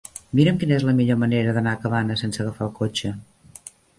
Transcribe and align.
Mira'm 0.37 0.55
quina 0.63 0.73
és 0.77 0.85
la 0.89 0.95
millor 0.99 1.19
manera 1.25 1.53
d'anar 1.57 1.75
a 1.77 1.79
Cabanes 1.85 2.25
sense 2.25 2.43
agafar 2.45 2.67
el 2.69 2.75
cotxe. 2.83 3.15